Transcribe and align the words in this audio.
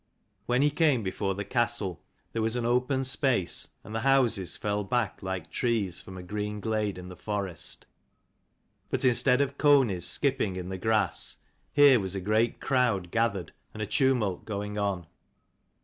When 0.47 0.63
he 0.63 0.71
came 0.71 1.03
before 1.03 1.35
the 1.35 1.45
castle 1.45 2.01
there 2.33 2.41
was 2.41 2.55
an 2.55 2.65
open 2.65 3.03
space, 3.03 3.67
and 3.83 3.93
the 3.93 3.99
houses 3.99 4.57
fell 4.57 4.83
back 4.83 5.21
like 5.21 5.51
trees 5.51 6.01
from 6.01 6.17
a 6.17 6.23
green 6.23 6.59
glade 6.59 6.97
in 6.97 7.07
the 7.07 7.15
forest. 7.15 7.85
But 8.89 9.05
instead 9.05 9.41
of 9.41 9.59
coneys 9.59 10.07
skipping 10.07 10.55
in 10.55 10.69
the 10.69 10.79
grass, 10.79 11.37
here 11.71 11.99
was 11.99 12.15
a 12.15 12.19
great 12.19 12.59
crowd 12.59 13.11
gathered 13.11 13.51
and 13.75 13.83
a 13.83 13.85
tumult 13.85 14.43
going 14.43 14.75
on. 14.75 15.05